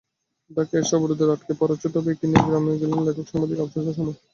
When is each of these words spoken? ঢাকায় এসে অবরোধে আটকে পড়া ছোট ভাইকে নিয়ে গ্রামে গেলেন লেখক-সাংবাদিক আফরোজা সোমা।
ঢাকায় 0.51 0.81
এসে 0.81 0.93
অবরোধে 0.97 1.23
আটকে 1.27 1.53
পড়া 1.59 1.75
ছোট 1.81 1.93
ভাইকে 2.03 2.25
নিয়ে 2.27 2.45
গ্রামে 2.47 2.79
গেলেন 2.81 2.99
লেখক-সাংবাদিক 3.07 3.57
আফরোজা 3.61 3.91
সোমা। 3.97 4.13